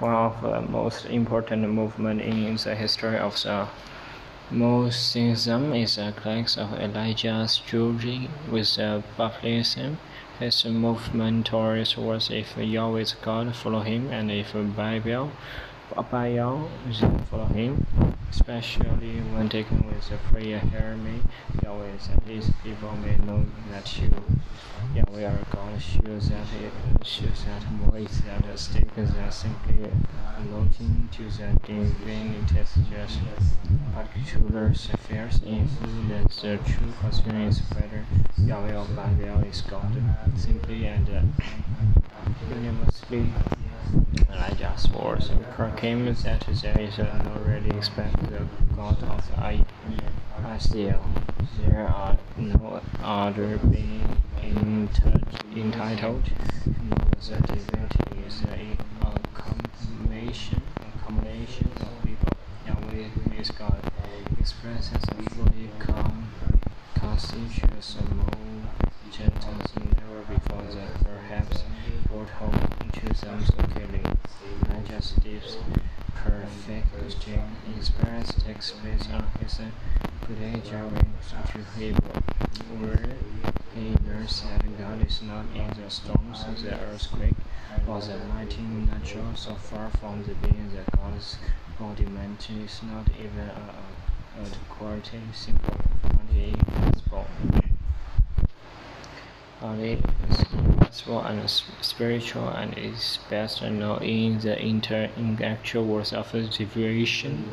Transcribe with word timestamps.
one 0.00 0.14
of 0.14 0.40
the 0.40 0.62
most 0.62 1.04
important 1.04 1.68
movements 1.68 2.24
in 2.24 2.56
the 2.56 2.74
history 2.74 3.18
of 3.18 3.34
the 3.42 3.68
Moslemism 4.50 5.78
is 5.78 5.96
the 5.96 6.12
clash 6.16 6.56
of 6.56 6.72
Elijah's 6.80 7.58
Judge 7.58 8.28
with 8.50 8.76
the 8.76 9.02
Baalism. 9.18 9.96
His 10.38 10.64
movement 10.64 11.46
towards 11.46 11.98
was 11.98 12.30
if 12.30 12.56
Yahweh's 12.56 13.14
God, 13.20 13.54
follow 13.54 13.80
him, 13.80 14.10
and 14.10 14.30
if 14.30 14.54
Baal, 14.54 15.32
Baal, 15.96 16.70
then 16.86 17.24
follow 17.24 17.46
him? 17.46 17.86
Especially 18.30 19.20
when 19.32 19.48
taken 19.48 19.84
with 19.86 20.10
a 20.12 20.16
prayer 20.32 20.60
hear 20.60 20.96
me, 20.96 21.20
Yahweh 21.62 21.96
that 22.08 22.22
his 22.22 22.50
people 22.62 22.92
may 22.96 23.16
know 23.26 23.44
that 23.70 23.98
you, 23.98 24.08
Yahweh 24.94 25.24
our 25.24 25.38
God, 25.50 25.82
shows 25.82 26.28
that 26.30 26.46
it 26.54 26.72
that 27.44 27.70
more 27.72 27.98
is 27.98 28.22
at 28.26 28.58
stake 28.58 28.94
than 28.94 29.30
simply 29.32 29.90
noting 30.48 31.08
to 31.10 31.24
the 31.24 31.58
divine. 31.66 32.46
Just 32.46 33.18
particular 33.92 34.66
affairs. 34.66 35.40
In 35.44 35.66
that 36.08 36.28
the 36.30 36.58
true 36.64 36.92
question 37.00 37.34
is 37.42 37.60
whether 37.74 38.06
Yahweh 38.38 38.76
or 38.76 38.86
Baal 38.94 39.40
is 39.44 39.60
God, 39.62 39.92
simply 40.36 40.86
and 40.86 41.08
uh, 41.10 41.22
unanimously. 42.48 43.32
Elijah's 44.80 44.90
words 44.98 45.30
proclaim 45.54 46.06
that 46.06 46.40
there 46.62 46.78
is 46.80 46.98
no 46.98 47.42
really 47.46 47.70
expect 47.76 48.18
the 48.30 48.46
God 48.74 49.02
of 49.02 49.30
Israel. 50.56 51.04
There 51.58 51.86
are 51.86 52.16
no 52.38 52.80
other 53.02 53.58
being 53.58 54.22
entitled 55.54 56.24
the 57.28 57.36
divinity 57.42 58.24
is 58.26 58.42
a 58.44 58.76
combination, 59.34 60.62
a 60.80 61.04
combination 61.04 61.70
of 61.82 62.02
people. 62.04 62.36
Yahweh 62.66 63.08
is 63.40 63.50
God, 63.50 63.82
expresses 64.38 65.04
a 65.04 65.30
fully 65.30 65.70
constitutes 66.94 67.96
more 68.14 68.70
gentle 69.10 69.54
than 69.74 69.88
ever 70.04 70.20
before 70.22 70.62
that 70.74 70.92
perhaps 71.04 71.49
brought 72.20 72.52
home 72.52 72.90
to 72.92 73.06
them 73.24 73.44
so 73.44 73.54
clearly. 73.72 74.02
Not 74.68 74.84
just 74.86 75.22
this 75.22 75.56
perfect 76.14 76.86
experience 77.78 78.34
takes 78.44 78.72
place 78.72 79.08
on 79.12 79.24
his 79.40 79.58
journey 80.28 80.60
to 80.60 80.76
Horeb, 80.76 81.96
where 82.80 83.16
he 83.74 83.94
learns 84.06 84.42
that 84.42 84.78
God 84.78 85.06
is 85.06 85.22
not 85.22 85.46
in 85.54 85.82
the 85.82 85.88
storms, 85.90 86.44
the 86.62 86.74
earthquake, 86.74 87.34
or 87.88 88.00
the 88.00 88.16
lightning 88.34 88.86
natural, 88.92 89.34
so 89.34 89.54
far 89.54 89.90
from 89.98 90.22
the 90.24 90.34
being 90.46 90.70
that 90.74 90.90
God's 90.96 91.38
embodiment 91.78 92.50
is 92.50 92.80
not 92.82 93.06
even 93.18 93.48
a, 93.48 93.74
a, 94.38 94.42
a 94.42 94.46
quality 94.68 95.20
simple, 95.32 95.76
only 96.04 96.52
possible. 96.66 97.69
Only 99.62 99.98
and 101.08 101.50
spiritual 101.82 102.48
and 102.48 102.76
is 102.78 103.18
best 103.28 103.60
known 103.62 104.02
in 104.02 104.38
the 104.38 104.58
inter 104.58 105.10
intellectual 105.18 105.84
words 105.84 106.14
of 106.14 106.32
divination. 106.32 107.50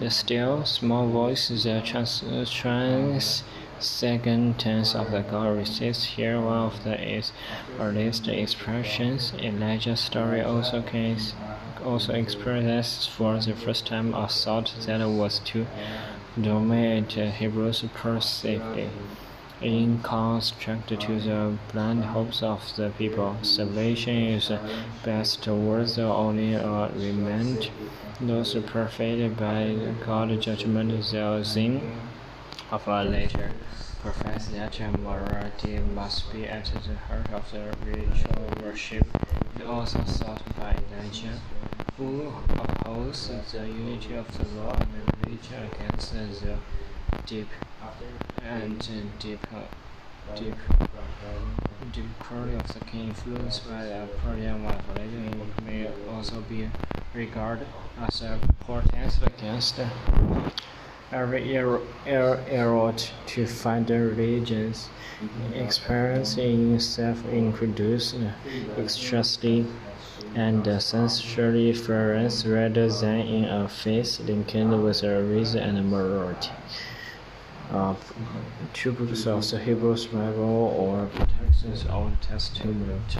The 0.00 0.10
still 0.10 0.64
small 0.64 1.08
voice, 1.08 1.48
the 1.48 1.82
trans, 1.84 2.24
trans 2.50 3.42
second 3.78 4.58
tense 4.58 4.94
of 4.94 5.10
the 5.10 5.20
God 5.20 5.58
receives 5.58 6.04
here 6.04 6.40
one 6.40 6.56
of 6.56 6.84
the 6.84 6.98
its 6.98 7.32
earliest 7.78 8.28
expressions. 8.28 9.34
Elijah's 9.38 10.00
story 10.00 10.40
also 10.40 10.80
can 10.80 11.18
also 11.84 12.14
expresses 12.14 13.06
for 13.06 13.38
the 13.38 13.54
first 13.54 13.86
time 13.86 14.14
a 14.14 14.26
thought 14.26 14.74
that 14.86 15.06
was 15.06 15.40
to 15.40 15.66
dominate 16.40 17.12
Hebrews 17.12 17.84
persistently. 17.94 18.88
In 19.62 20.02
contrast 20.02 20.60
to 20.60 20.76
the 20.98 21.56
blind 21.72 22.04
hopes 22.04 22.42
of 22.42 22.60
the 22.76 22.90
people, 22.90 23.38
salvation 23.40 24.14
is 24.14 24.52
best 25.02 25.46
worth 25.48 25.98
only 25.98 26.54
uh, 26.54 26.60
a 26.60 26.88
remnant. 26.90 27.70
Those 28.20 28.54
perfected 28.54 29.38
by 29.38 29.74
God's 30.04 30.44
judgment, 30.44 31.10
their 31.10 31.42
sin 31.42 31.80
of 32.70 32.86
a 32.86 33.04
later 33.04 33.50
profess 34.02 34.48
that 34.48 34.78
morality 35.00 35.78
must 35.78 36.30
be 36.30 36.46
at 36.46 36.66
the 36.66 36.94
heart 37.08 37.32
of 37.32 37.50
the 37.50 37.72
ritual 37.90 38.62
worship. 38.62 39.06
Also 39.66 40.00
thought 40.00 40.42
by 40.58 40.76
Elijah, 40.92 41.40
who 41.96 42.30
opposed 42.58 43.30
the 43.52 43.66
unity 43.66 44.16
of 44.16 44.26
the 44.36 44.60
law 44.60 44.76
and 44.76 44.88
religion 45.22 45.70
against 45.74 46.12
the 46.12 46.58
deep 47.24 47.48
and 48.42 48.78
deep, 49.18 49.40
deep, 50.34 50.54
deep 51.92 52.18
quality 52.18 52.54
of 52.54 52.74
the 52.74 52.84
king 52.86 53.08
influenced 53.08 53.68
by 53.68 53.84
the 53.84 54.08
Phoenician 54.22 54.64
wife 54.64 54.82
religion 54.94 55.52
may 55.64 55.88
also 56.10 56.40
be 56.42 56.68
regarded 57.14 57.66
as 58.00 58.22
a 58.22 58.38
protest 58.64 59.22
against 59.22 59.80
every 61.12 61.56
er, 61.56 61.80
error 62.06 62.94
to 63.26 63.46
find 63.46 63.86
the 63.86 63.98
religion's 63.98 64.88
experience 65.54 66.36
in 66.36 66.78
self-introduced 66.78 68.16
uh, 68.16 68.80
ecstasy 68.80 69.66
and 70.34 70.68
uh, 70.68 70.78
sensually 70.78 71.72
ference 71.72 72.44
rather 72.44 72.90
than 72.90 73.20
in 73.20 73.44
a 73.44 73.68
faith 73.68 74.20
linked 74.20 74.54
with 74.54 75.02
a 75.02 75.22
reason 75.22 75.76
and 75.76 75.90
morality 75.90 76.50
two 78.72 78.92
books 78.92 79.26
of 79.26 79.50
the 79.50 79.58
Hebrew 79.58 79.96
Bible 79.96 80.74
or 80.78 81.08
Texas 81.38 81.84
Old 81.90 82.20
Testament. 82.22 83.16